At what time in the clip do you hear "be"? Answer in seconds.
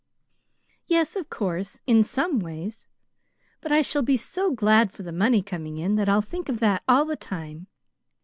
4.01-4.17